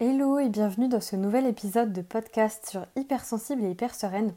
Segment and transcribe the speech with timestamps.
[0.00, 4.32] Hello et bienvenue dans ce nouvel épisode de podcast sur hypersensible et hyper sereine.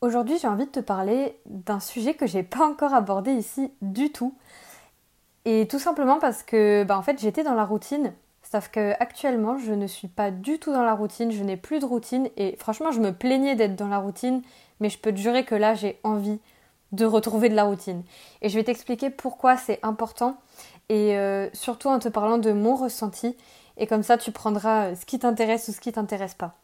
[0.00, 4.12] Aujourd'hui, j'ai envie de te parler d'un sujet que j'ai pas encore abordé ici du
[4.12, 4.36] tout.
[5.46, 8.12] Et tout simplement parce que bah, en fait, j'étais dans la routine,
[8.44, 11.80] sauf que actuellement, je ne suis pas du tout dans la routine, je n'ai plus
[11.80, 14.42] de routine et franchement, je me plaignais d'être dans la routine,
[14.78, 16.38] mais je peux te jurer que là, j'ai envie
[16.92, 18.04] de retrouver de la routine.
[18.42, 20.36] Et je vais t'expliquer pourquoi c'est important
[20.88, 23.36] et euh, surtout en te parlant de mon ressenti
[23.76, 26.54] et comme ça tu prendras euh, ce qui t'intéresse ou ce qui t'intéresse pas.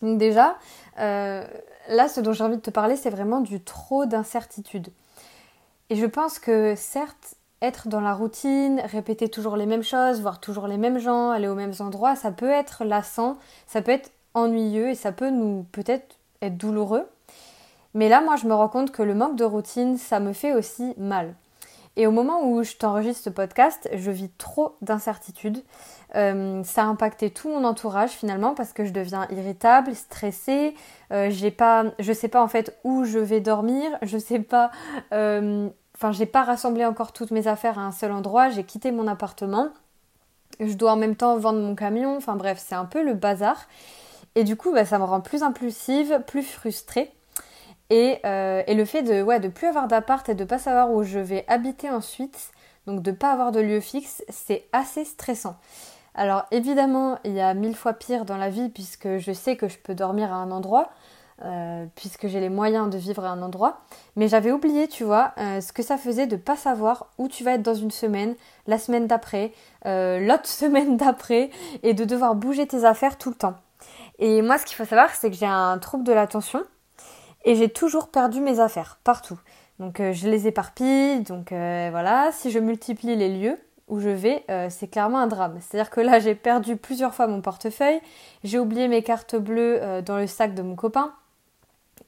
[0.00, 0.56] Donc déjà,
[0.98, 1.46] euh,
[1.88, 4.88] là ce dont j'ai envie de te parler c'est vraiment du trop d'incertitude.
[5.90, 10.40] Et je pense que certes, être dans la routine, répéter toujours les mêmes choses, voir
[10.40, 14.10] toujours les mêmes gens, aller aux mêmes endroits, ça peut être lassant, ça peut être
[14.34, 17.06] ennuyeux et ça peut nous peut-être être douloureux.
[17.94, 20.54] Mais là, moi, je me rends compte que le manque de routine, ça me fait
[20.54, 21.34] aussi mal.
[21.96, 25.62] Et au moment où je t'enregistre ce podcast, je vis trop d'incertitudes.
[26.14, 30.74] Euh, ça a impacté tout mon entourage finalement parce que je deviens irritable, stressée.
[31.12, 33.90] Euh, j'ai pas, je sais pas en fait où je vais dormir.
[34.02, 34.70] Je sais pas.
[35.12, 38.48] Euh, enfin, j'ai pas rassemblé encore toutes mes affaires à un seul endroit.
[38.48, 39.68] J'ai quitté mon appartement.
[40.60, 42.16] Je dois en même temps vendre mon camion.
[42.16, 43.68] Enfin bref, c'est un peu le bazar.
[44.34, 47.12] Et du coup, bah, ça me rend plus impulsive, plus frustrée.
[47.92, 51.02] Euh, et, le fait de ouais, de plus avoir d'appart et de pas savoir où
[51.02, 52.50] je vais habiter ensuite,
[52.86, 55.56] donc de pas avoir de lieu fixe, c'est assez stressant.
[56.14, 59.68] Alors évidemment, il y a mille fois pire dans la vie puisque je sais que
[59.68, 60.90] je peux dormir à un endroit,
[61.44, 63.80] euh, puisque j'ai les moyens de vivre à un endroit.
[64.16, 67.44] Mais j'avais oublié, tu vois, euh, ce que ça faisait de pas savoir où tu
[67.44, 69.52] vas être dans une semaine, la semaine d'après,
[69.84, 71.50] l'autre semaine d'après,
[71.82, 73.54] et de devoir bouger tes affaires tout le temps.
[74.18, 76.62] Et moi, ce qu'il faut savoir, c'est que j'ai un trouble de l'attention
[77.44, 79.38] et j'ai toujours perdu mes affaires partout.
[79.78, 84.08] Donc euh, je les éparpille, donc euh, voilà, si je multiplie les lieux où je
[84.08, 85.58] vais, euh, c'est clairement un drame.
[85.60, 88.00] C'est-à-dire que là j'ai perdu plusieurs fois mon portefeuille,
[88.44, 91.12] j'ai oublié mes cartes bleues dans le sac de mon copain,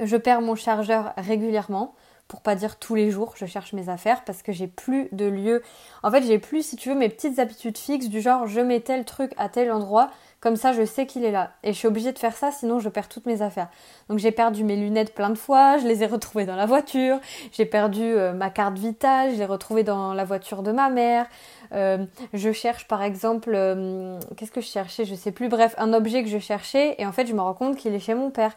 [0.00, 1.94] je perds mon chargeur régulièrement,
[2.28, 5.26] pour pas dire tous les jours, je cherche mes affaires parce que j'ai plus de
[5.26, 5.62] lieu.
[6.02, 8.80] En fait, j'ai plus, si tu veux, mes petites habitudes fixes du genre je mets
[8.80, 11.52] tel truc à tel endroit, comme ça je sais qu'il est là.
[11.62, 13.68] Et je suis obligée de faire ça, sinon je perds toutes mes affaires.
[14.08, 17.20] Donc j'ai perdu mes lunettes plein de fois, je les ai retrouvées dans la voiture,
[17.52, 21.26] j'ai perdu euh, ma carte vitale, je l'ai retrouvée dans la voiture de ma mère.
[21.72, 25.04] Euh, je cherche par exemple, euh, qu'est-ce que je cherchais?
[25.04, 27.54] Je sais plus, bref, un objet que je cherchais et en fait je me rends
[27.54, 28.54] compte qu'il est chez mon père.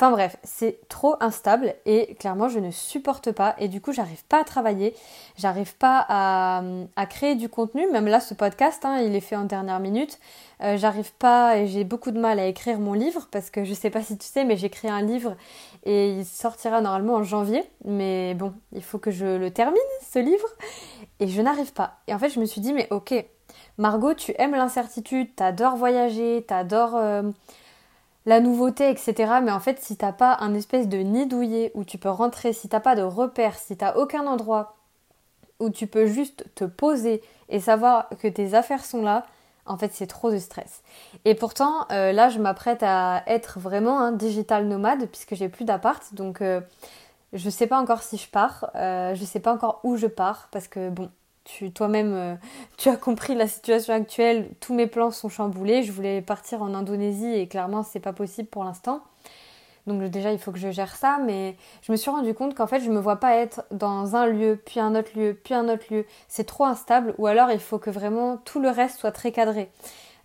[0.00, 4.24] Enfin bref, c'est trop instable et clairement je ne supporte pas et du coup j'arrive
[4.26, 4.94] pas à travailler,
[5.36, 6.62] j'arrive pas à,
[7.06, 10.20] créer du contenu, même là ce podcast hein, il est fait en dernière minute,
[10.62, 13.74] euh, j'arrive pas et j'ai beaucoup de mal à écrire mon livre parce que je
[13.74, 15.34] sais pas si tu sais mais créé un livre
[15.82, 17.64] et il sortira normalement en janvier.
[17.84, 20.46] Mais bon il faut que je le termine ce livre.
[21.18, 21.98] Et je n'arrive pas.
[22.06, 23.14] Et en fait je me suis dit mais ok
[23.78, 26.94] Margot tu aimes l'incertitude, t'adores voyager, t'adores...
[26.94, 27.22] Euh,
[28.28, 29.14] la nouveauté, etc.
[29.42, 32.52] Mais en fait, si t'as pas un espèce de nid douillet où tu peux rentrer,
[32.52, 34.76] si t'as pas de repères, si t'as aucun endroit
[35.60, 39.24] où tu peux juste te poser et savoir que tes affaires sont là,
[39.64, 40.82] en fait, c'est trop de stress.
[41.24, 45.64] Et pourtant, euh, là, je m'apprête à être vraiment un digital nomade puisque j'ai plus
[45.64, 46.02] d'appart.
[46.12, 46.60] Donc, euh,
[47.32, 48.70] je sais pas encore si je pars.
[48.74, 51.10] Euh, je sais pas encore où je pars parce que, bon,
[51.74, 52.34] toi-même, euh,
[52.76, 54.50] tu as compris la situation actuelle.
[54.60, 55.82] Tous mes plans sont chamboulés.
[55.82, 59.02] Je voulais partir en Indonésie et clairement, c'est pas possible pour l'instant.
[59.86, 62.66] Donc déjà, il faut que je gère ça, mais je me suis rendu compte qu'en
[62.66, 65.68] fait, je me vois pas être dans un lieu, puis un autre lieu, puis un
[65.68, 66.04] autre lieu.
[66.28, 69.70] C'est trop instable, ou alors il faut que vraiment tout le reste soit très cadré.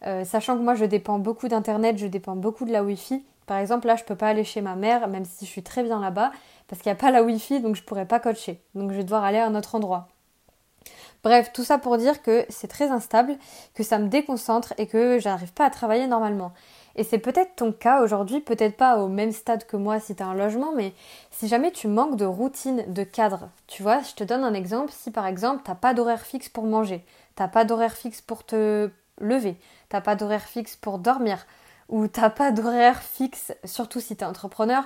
[0.06, 3.26] Euh, sachant que moi, je dépends beaucoup d'internet, je dépends beaucoup de la Wi-Fi.
[3.46, 5.84] Par exemple, là, je peux pas aller chez ma mère, même si je suis très
[5.84, 6.32] bien là-bas,
[6.68, 8.62] parce qu'il n'y a pas la Wi-Fi, donc je pourrais pas coacher.
[8.76, 10.08] Donc je vais devoir aller à un autre endroit.
[11.24, 13.38] Bref, tout ça pour dire que c'est très instable,
[13.76, 16.52] que ça me déconcentre et que j'arrive pas à travailler normalement.
[16.96, 20.22] Et c'est peut-être ton cas aujourd'hui, peut-être pas au même stade que moi si tu
[20.22, 20.94] as un logement, mais
[21.32, 24.92] si jamais tu manques de routine, de cadre, tu vois, je te donne un exemple,
[24.92, 27.04] si par exemple t'as pas d'horaire fixe pour manger,
[27.36, 29.56] t'as pas d'horaire fixe pour te lever,
[29.90, 31.48] t'as pas d'horaire fixe pour dormir,
[31.90, 34.84] ou t'as pas d'horaire fixe, surtout si tu es entrepreneur,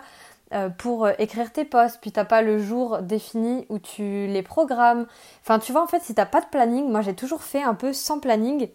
[0.77, 5.05] pour euh, écrire tes posts, puis t'as pas le jour défini où tu les programmes.
[5.41, 7.73] Enfin, tu vois, en fait, si t'as pas de planning, moi j'ai toujours fait un
[7.73, 8.69] peu sans planning,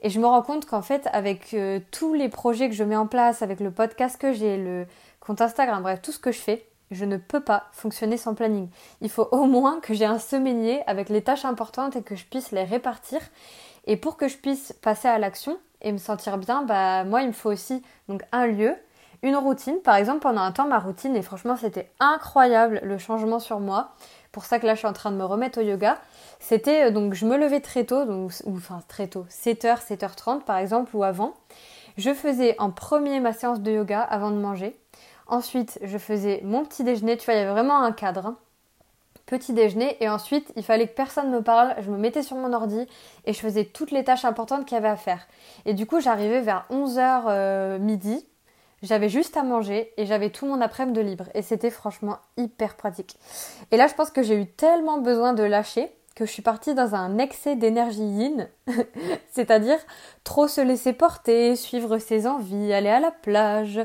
[0.00, 2.96] et je me rends compte qu'en fait, avec euh, tous les projets que je mets
[2.96, 4.86] en place, avec le podcast que j'ai, le
[5.20, 8.68] compte Instagram, bref, tout ce que je fais, je ne peux pas fonctionner sans planning.
[9.02, 12.24] Il faut au moins que j'ai un semainier avec les tâches importantes et que je
[12.24, 13.20] puisse les répartir.
[13.86, 17.28] Et pour que je puisse passer à l'action et me sentir bien, bah moi il
[17.28, 18.74] me faut aussi donc un lieu,
[19.22, 19.78] une routine.
[19.82, 23.92] Par exemple, pendant un temps, ma routine, et franchement, c'était incroyable le changement sur moi.
[24.32, 25.98] Pour ça que là, je suis en train de me remettre au yoga.
[26.38, 30.42] C'était euh, donc, je me levais très tôt, donc, ou enfin très tôt, 7h, 7h30
[30.42, 31.34] par exemple, ou avant.
[31.96, 34.78] Je faisais en premier ma séance de yoga avant de manger.
[35.26, 37.16] Ensuite, je faisais mon petit déjeuner.
[37.16, 38.26] Tu vois, il y avait vraiment un cadre.
[38.26, 38.36] Hein.
[39.26, 39.96] Petit déjeuner.
[40.00, 41.74] Et ensuite, il fallait que personne me parle.
[41.80, 42.86] Je me mettais sur mon ordi
[43.26, 45.26] et je faisais toutes les tâches importantes qu'il y avait à faire.
[45.66, 48.24] Et du coup, j'arrivais vers 11h euh, midi.
[48.82, 51.24] J'avais juste à manger et j'avais tout mon après-midi de libre.
[51.34, 53.16] Et c'était franchement hyper pratique.
[53.70, 56.74] Et là, je pense que j'ai eu tellement besoin de lâcher que je suis partie
[56.74, 58.48] dans un excès d'énergie yin,
[59.30, 59.78] c'est-à-dire
[60.24, 63.80] trop se laisser porter, suivre ses envies, aller à la plage,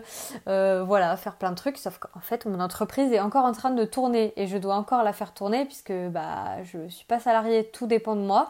[0.48, 3.70] euh, voilà, faire plein de trucs, sauf qu'en fait mon entreprise est encore en train
[3.70, 7.70] de tourner et je dois encore la faire tourner puisque bah je suis pas salariée,
[7.72, 8.50] tout dépend de moi.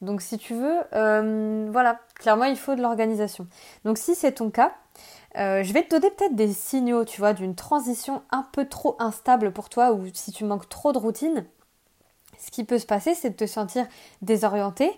[0.00, 3.46] Donc si tu veux, euh, voilà, clairement il faut de l'organisation.
[3.84, 4.72] Donc si c'est ton cas,
[5.36, 8.96] euh, je vais te donner peut-être des signaux, tu vois, d'une transition un peu trop
[8.98, 11.46] instable pour toi ou si tu manques trop de routine
[12.40, 13.86] ce qui peut se passer, c'est de te sentir
[14.22, 14.92] désorienté,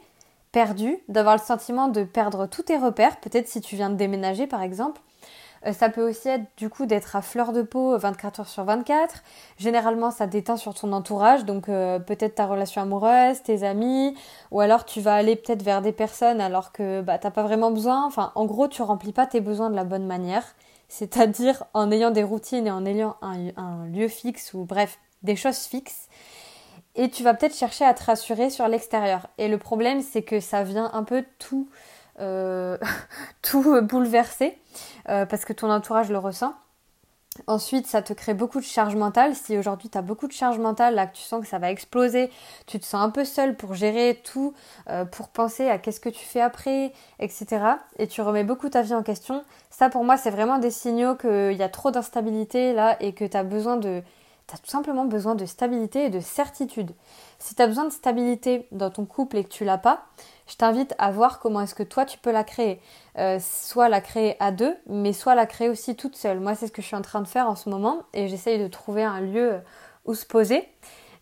[0.52, 4.46] perdu, d'avoir le sentiment de perdre tous tes repères, peut-être si tu viens de déménager
[4.46, 5.00] par exemple.
[5.66, 8.64] Euh, ça peut aussi être du coup d'être à fleur de peau 24 heures sur
[8.64, 9.22] 24.
[9.58, 14.16] Généralement, ça déteint sur ton entourage, donc euh, peut-être ta relation amoureuse, tes amis,
[14.50, 17.70] ou alors tu vas aller peut-être vers des personnes alors que bah, t'as pas vraiment
[17.70, 18.04] besoin.
[18.06, 20.44] Enfin, en gros, tu remplis pas tes besoins de la bonne manière,
[20.88, 25.58] c'est-à-dire en ayant des routines et en ayant un lieu fixe ou bref, des choses
[25.58, 26.08] fixes
[26.94, 29.26] et tu vas peut-être chercher à te rassurer sur l'extérieur.
[29.38, 31.68] Et le problème, c'est que ça vient un peu tout,
[32.22, 32.78] euh,
[33.42, 34.58] tout bouleverser
[35.08, 36.54] euh, parce que ton entourage le ressent.
[37.46, 39.34] Ensuite, ça te crée beaucoup de charge mentale.
[39.34, 41.70] Si aujourd'hui tu as beaucoup de charge mentale, là que tu sens que ça va
[41.70, 42.30] exploser,
[42.66, 44.52] tu te sens un peu seul pour gérer tout,
[44.90, 47.46] euh, pour penser à qu'est-ce que tu fais après, etc.
[47.98, 49.44] Et tu remets beaucoup ta vie en question.
[49.70, 53.24] Ça pour moi, c'est vraiment des signaux qu'il y a trop d'instabilité là et que
[53.24, 54.02] tu as besoin de
[54.58, 56.92] tout simplement besoin de stabilité et de certitude.
[57.38, 60.06] Si tu as besoin de stabilité dans ton couple et que tu l'as pas,
[60.46, 62.80] je t'invite à voir comment est-ce que toi tu peux la créer.
[63.18, 66.40] Euh, soit la créer à deux, mais soit la créer aussi toute seule.
[66.40, 68.58] Moi, c'est ce que je suis en train de faire en ce moment et j'essaye
[68.58, 69.60] de trouver un lieu
[70.04, 70.68] où se poser.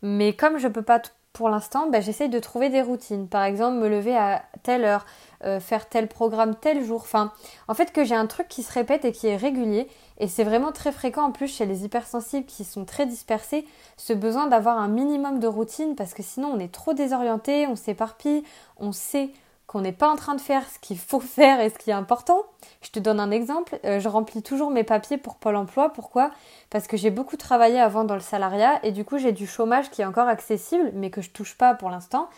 [0.03, 1.01] Mais comme je peux pas
[1.33, 3.29] pour l'instant, ben, j'essaye de trouver des routines.
[3.29, 5.07] Par exemple, me lever à telle heure,
[5.45, 7.03] euh, faire tel programme tel jour.
[7.03, 7.33] Enfin,
[7.69, 9.89] en fait, que j'ai un truc qui se répète et qui est régulier.
[10.19, 13.67] Et c'est vraiment très fréquent en plus chez les hypersensibles qui sont très dispersés,
[13.97, 17.75] ce besoin d'avoir un minimum de routine parce que sinon on est trop désorienté, on
[17.77, 18.43] s'éparpille,
[18.77, 19.31] on sait
[19.71, 21.95] qu'on n'est pas en train de faire ce qu'il faut faire et ce qui est
[21.95, 22.43] important.
[22.83, 25.93] Je te donne un exemple, euh, je remplis toujours mes papiers pour Pôle Emploi.
[25.93, 26.33] Pourquoi?
[26.71, 29.89] Parce que j'ai beaucoup travaillé avant dans le salariat et du coup j'ai du chômage
[29.91, 32.29] qui est encore accessible mais que je touche pas pour l'instant.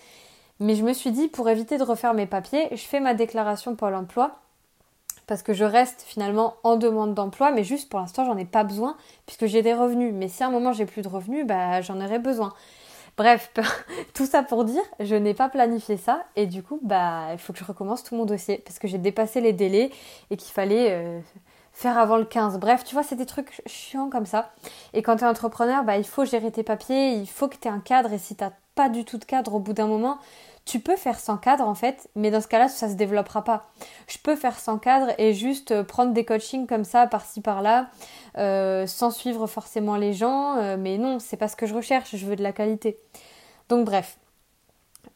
[0.61, 3.77] Mais je me suis dit pour éviter de refaire mes papiers, je fais ma déclaration
[3.77, 4.33] Pôle Emploi
[5.27, 8.63] parce que je reste finalement en demande d'emploi, mais juste pour l'instant j'en ai pas
[8.63, 8.95] besoin
[9.25, 10.13] puisque j'ai des revenus.
[10.13, 12.53] Mais si à un moment j'ai plus de revenus, bah j'en aurai besoin.
[13.17, 13.53] Bref,
[14.15, 17.53] tout ça pour dire, je n'ai pas planifié ça et du coup, bah, il faut
[17.53, 19.91] que je recommence tout mon dossier parce que j'ai dépassé les délais
[20.31, 21.21] et qu'il fallait euh,
[21.73, 22.59] faire avant le 15.
[22.59, 24.53] Bref, tu vois, c'est des trucs chiants comme ça.
[24.95, 27.69] Et quand tu es entrepreneur, bah, il faut gérer tes papiers, il faut que tu
[27.69, 28.45] aies un cadre et si tu
[28.75, 30.19] pas du tout de cadre au bout d'un moment,
[30.65, 33.71] tu peux faire sans cadre en fait, mais dans ce cas-là, ça se développera pas.
[34.07, 37.91] Je peux faire sans cadre et juste euh, prendre des coachings comme ça, par-ci par-là,
[38.39, 42.15] euh, sans suivre forcément les gens, euh, mais non, c'est pas ce que je recherche,
[42.15, 42.97] je veux de la qualité.
[43.69, 44.19] Donc bref,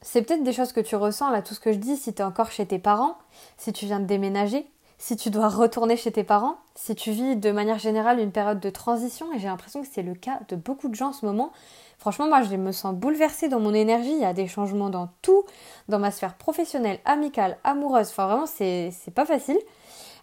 [0.00, 2.22] c'est peut-être des choses que tu ressens là, tout ce que je dis, si tu
[2.22, 3.16] es encore chez tes parents,
[3.56, 4.66] si tu viens de déménager,
[4.98, 8.60] si tu dois retourner chez tes parents, si tu vis de manière générale une période
[8.60, 11.26] de transition, et j'ai l'impression que c'est le cas de beaucoup de gens en ce
[11.26, 11.52] moment,
[11.98, 14.12] Franchement, moi, je me sens bouleversée dans mon énergie.
[14.12, 15.44] Il y a des changements dans tout,
[15.88, 18.08] dans ma sphère professionnelle, amicale, amoureuse.
[18.10, 19.58] Enfin, vraiment, c'est pas facile.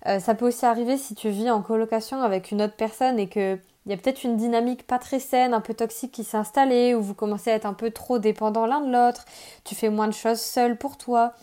[0.08, 3.28] Euh, ça peut aussi arriver si tu vis en colocation avec une autre personne et
[3.28, 6.38] que il y a peut-être une dynamique pas très saine, un peu toxique qui s'est
[6.38, 9.26] installée, ou vous commencez à être un peu trop dépendants l'un de l'autre,
[9.66, 11.34] tu fais moins de choses seul pour toi.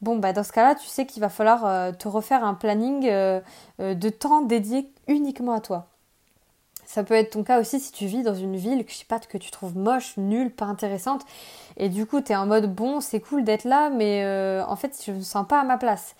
[0.00, 3.08] Bon, bah dans ce cas-là, tu sais qu'il va falloir euh, te refaire un planning
[3.08, 3.40] euh,
[3.78, 5.88] de temps dédié uniquement à toi.
[6.88, 9.36] Ça peut être ton cas aussi si tu vis dans une ville que je que
[9.36, 11.20] tu trouves moche, nulle, pas intéressante
[11.76, 14.74] et du coup tu es en mode bon, c'est cool d'être là mais euh, en
[14.74, 16.16] fait je me sens pas à ma place.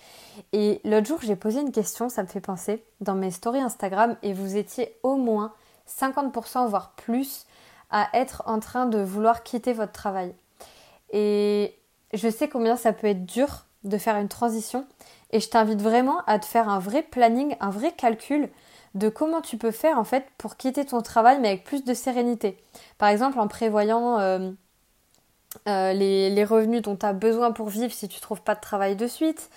[0.53, 4.15] Et l'autre jour, j'ai posé une question, ça me fait penser dans mes stories Instagram
[4.21, 5.53] et vous étiez au moins
[5.87, 7.47] 50% voire plus
[7.89, 10.35] à être en train de vouloir quitter votre travail.
[11.11, 11.75] Et
[12.13, 14.85] je sais combien ça peut être dur de faire une transition
[15.31, 18.49] et je t'invite vraiment à te faire un vrai planning, un vrai calcul
[18.95, 21.93] de comment tu peux faire en fait pour quitter ton travail mais avec plus de
[21.93, 22.57] sérénité.
[22.97, 24.51] Par exemple en prévoyant euh,
[25.67, 28.95] euh, les, revenus dont tu as besoin pour vivre si tu trouves pas de travail
[28.95, 29.49] de suite,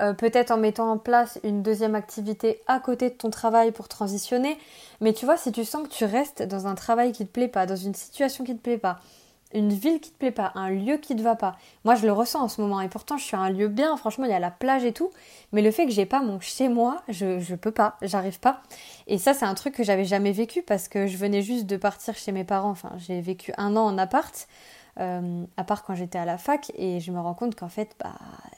[0.00, 3.88] euh, peut-être en mettant en place une deuxième activité à côté de ton travail pour
[3.88, 4.58] transitionner.
[5.00, 7.48] Mais tu vois, si tu sens que tu restes dans un travail qui te plaît
[7.48, 9.00] pas, dans une situation qui te plaît pas,
[9.54, 11.56] une ville qui te plaît pas, un lieu qui te va pas.
[11.84, 13.96] Moi, je le ressens en ce moment et pourtant, je suis un lieu bien.
[13.96, 15.10] Franchement, il y a la plage et tout.
[15.52, 18.62] Mais le fait que j'ai pas mon chez moi, je, je peux pas, j'arrive pas.
[19.06, 21.76] Et ça, c'est un truc que j'avais jamais vécu parce que je venais juste de
[21.76, 22.70] partir chez mes parents.
[22.70, 24.48] Enfin, j'ai vécu un an en appart.
[25.00, 27.94] Euh, à part quand j'étais à la fac, et je me rends compte qu'en fait,
[28.00, 28.14] bah,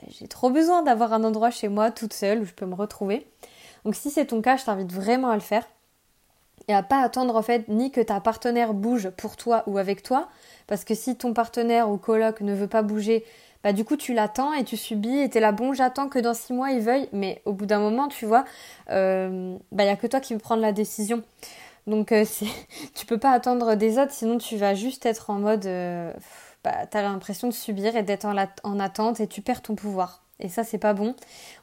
[0.09, 3.27] j'ai trop besoin d'avoir un endroit chez moi toute seule où je peux me retrouver.
[3.85, 5.65] Donc si c'est ton cas, je t'invite vraiment à le faire
[6.71, 10.05] et à pas attendre en fait ni que ta partenaire bouge pour toi ou avec
[10.05, 10.29] toi,
[10.69, 13.25] parce que si ton partenaire ou coloc ne veut pas bouger,
[13.65, 16.33] bah du coup tu l'attends et tu subis et t'es là bon j'attends que dans
[16.33, 18.45] six mois il veuille, mais au bout d'un moment tu vois,
[18.91, 21.25] euh, bah il y a que toi qui veux prendre la décision.
[21.89, 22.25] Donc euh,
[22.95, 26.13] tu peux pas attendre des autres, sinon tu vas juste être en mode, euh,
[26.63, 30.23] bah, t'as l'impression de subir et d'être en, en attente et tu perds ton pouvoir.
[30.41, 31.15] Et ça, c'est pas bon.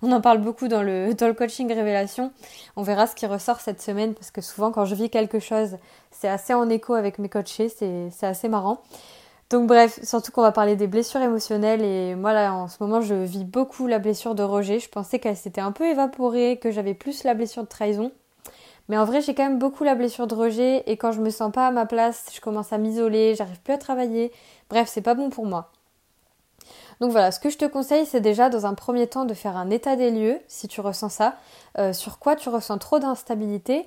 [0.02, 2.32] On en parle beaucoup dans le, coaching révélation.
[2.76, 5.78] On verra ce qui ressort cette semaine parce que souvent, quand je vis quelque chose,
[6.12, 7.70] c'est assez en écho avec mes coachés.
[7.70, 8.82] C'est assez marrant.
[9.50, 11.82] Donc, bref, surtout qu'on va parler des blessures émotionnelles.
[11.82, 14.80] Et moi, là, en ce moment, je vis beaucoup la blessure de rejet.
[14.80, 18.12] Je pensais qu'elle s'était un peu évaporée, que j'avais plus la blessure de trahison.
[18.90, 20.84] Mais en vrai, j'ai quand même beaucoup la blessure de rejet.
[20.86, 23.74] Et quand je me sens pas à ma place, je commence à m'isoler, j'arrive plus
[23.74, 24.32] à travailler.
[24.70, 25.72] Bref, c'est pas bon pour moi.
[27.00, 29.56] Donc voilà, ce que je te conseille, c'est déjà dans un premier temps de faire
[29.56, 31.36] un état des lieux, si tu ressens ça,
[31.78, 33.86] euh, sur quoi tu ressens trop d'instabilité,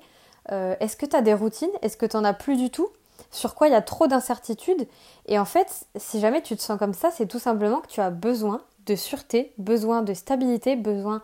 [0.52, 2.88] euh, est-ce que tu as des routines, est-ce que tu n'en as plus du tout,
[3.30, 4.86] sur quoi il y a trop d'incertitudes,
[5.26, 8.00] et en fait, si jamais tu te sens comme ça, c'est tout simplement que tu
[8.00, 11.20] as besoin de sûreté, besoin de stabilité, besoin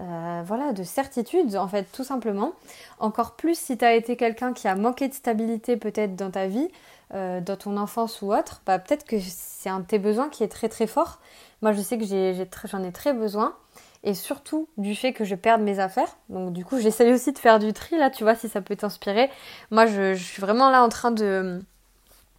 [0.00, 2.52] euh, voilà, de certitude, en fait, tout simplement.
[3.00, 6.46] Encore plus si tu as été quelqu'un qui a manqué de stabilité peut-être dans ta
[6.46, 6.68] vie,
[7.14, 10.44] euh, dans ton enfance ou autre, bah, peut-être que c'est un de tes besoins qui
[10.44, 11.18] est très très fort.
[11.60, 13.54] Moi, je sais que j'en ai, très besoin.
[14.02, 16.16] Et surtout du fait que je perde mes affaires.
[16.30, 18.76] Donc du coup, j'essaye aussi de faire du tri, là, tu vois, si ça peut
[18.76, 19.28] t'inspirer.
[19.70, 21.60] Moi, je, suis vraiment là en train de,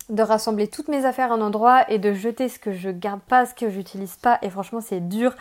[0.10, 3.22] de rassembler toutes mes affaires à un endroit et de jeter ce que je garde
[3.22, 4.40] pas, ce que j'utilise pas.
[4.42, 5.36] Et franchement, c'est dur.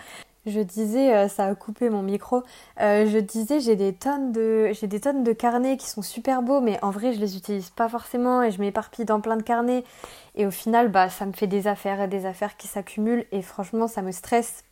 [0.47, 2.43] Je disais, euh, ça a coupé mon micro.
[2.81, 6.41] Euh, je disais, j'ai des tonnes de, j'ai des tonnes de carnets qui sont super
[6.43, 9.43] beaux, mais en vrai, je les utilise pas forcément et je m'éparpille dans plein de
[9.43, 9.85] carnets.
[10.35, 13.43] Et au final, bah, ça me fait des affaires et des affaires qui s'accumulent et
[13.43, 14.65] franchement, ça me stresse.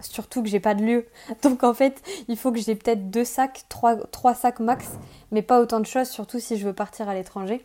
[0.00, 1.06] Surtout que j'ai pas de lieu.
[1.42, 4.92] Donc en fait, il faut que j'ai peut-être deux sacs, trois, trois sacs max,
[5.32, 7.64] mais pas autant de choses, surtout si je veux partir à l'étranger.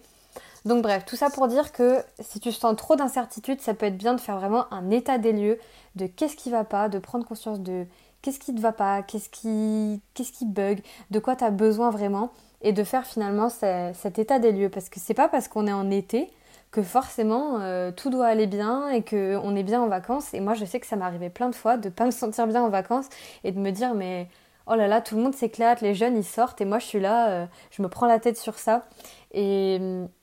[0.65, 3.97] Donc bref, tout ça pour dire que si tu sens trop d'incertitude, ça peut être
[3.97, 5.59] bien de faire vraiment un état des lieux
[5.95, 7.85] de qu'est-ce qui va pas, de prendre conscience de
[8.21, 11.89] qu'est-ce qui te va pas, qu'est-ce qui, qu'est-ce qui bug, de quoi tu as besoin
[11.89, 14.69] vraiment, et de faire finalement cet état des lieux.
[14.69, 16.31] Parce que c'est pas parce qu'on est en été
[16.69, 20.33] que forcément euh, tout doit aller bien et qu'on est bien en vacances.
[20.33, 22.63] Et moi je sais que ça arrivé plein de fois de pas me sentir bien
[22.63, 23.09] en vacances
[23.43, 24.29] et de me dire mais
[24.67, 26.99] oh là là, tout le monde s'éclate, les jeunes ils sortent et moi je suis
[26.99, 28.85] là, euh, je me prends la tête sur ça.
[29.33, 29.79] Et,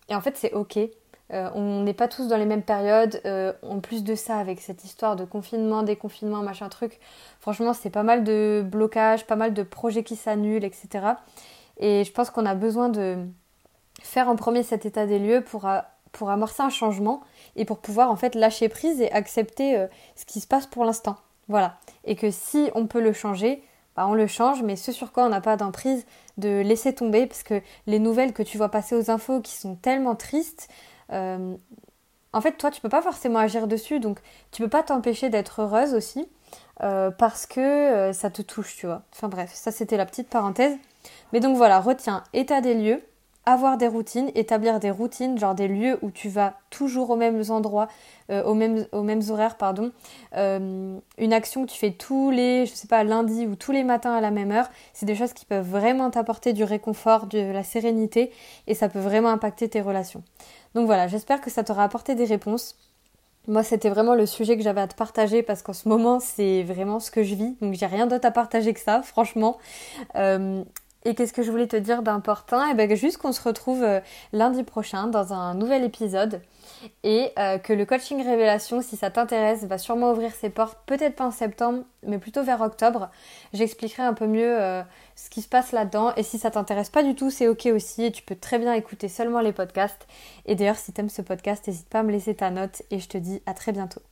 [0.09, 0.79] et en fait c'est ok.
[1.31, 3.21] Euh, on n'est pas tous dans les mêmes périodes.
[3.27, 6.99] Euh, en plus de ça, avec cette histoire de confinement, déconfinement, machin truc,
[7.41, 10.88] franchement, c'est pas mal de blocages, pas mal de projets qui s'annulent, etc.
[11.79, 13.19] Et je pense qu'on a besoin de
[14.00, 15.69] faire en premier cet état des lieux pour,
[16.12, 17.23] pour amorcer un changement
[17.57, 19.87] et pour pouvoir en fait lâcher prise et accepter euh,
[20.17, 21.17] ce qui se passe pour l'instant.
[21.49, 21.79] Voilà.
[22.05, 23.62] Et que si on peut le changer,
[23.99, 27.26] bah, on le change, mais ce sur quoi on n'a pas d'emprise, de laisser tomber,
[27.26, 30.69] parce que les nouvelles que tu vois passer aux infos qui sont tellement tristes,
[31.12, 31.57] euh,
[32.33, 34.21] en fait, toi, tu peux pas forcément agir dessus, donc
[34.52, 36.28] tu peux pas t'empêcher d'être heureuse aussi,
[36.85, 39.02] euh, parce que euh, ça te touche, tu vois.
[39.12, 40.76] Enfin bref, ça c'était la petite parenthèse.
[41.33, 43.02] Mais donc voilà, retiens état des lieux,
[43.52, 47.43] avoir des routines, établir des routines, genre des lieux où tu vas toujours aux mêmes
[47.49, 47.88] endroits,
[48.31, 49.90] euh, aux, mêmes, horaires, pardon.
[50.37, 53.85] Euh, une action que tu fais tous les, je sais pas, lundi ou tous les
[53.85, 57.38] matins à la même heure, c'est des choses qui peuvent vraiment t'apporter du réconfort, de
[57.38, 58.33] la sérénité
[58.67, 60.23] et ça peut vraiment impacter tes relations.
[60.75, 62.76] Donc voilà, j'espère que ça t'aura apporté des réponses.
[63.47, 66.64] Moi, c'était vraiment le sujet que j'avais à te partager parce qu'en ce moment, c'est
[66.64, 67.57] vraiment ce que je vis.
[67.62, 69.57] Donc, j'ai rien d'autre à partager que ça, franchement.
[70.17, 70.62] Euh,
[71.05, 72.69] et qu'est-ce que je voulais te dire d'important?
[72.71, 74.00] Eh bien, juste qu'on se retrouve euh,
[74.33, 76.40] lundi prochain dans un nouvel épisode
[77.02, 81.17] et euh, que le coaching révélation, si ça t'intéresse, va sûrement ouvrir ses portes, peut-être
[81.17, 83.11] pas en septembre, mais plutôt vers octobre.
[83.52, 84.83] J'expliquerai un peu mieux euh,
[85.17, 88.05] ce qui se passe là-dedans et si ça t'intéresse pas du tout, c'est ok aussi
[88.05, 90.07] et tu peux très bien écouter seulement les podcasts.
[90.47, 93.09] Et d'ailleurs, si t'aimes ce podcast, n'hésite pas à me laisser ta note et je
[93.09, 94.02] te dis à très bientôt.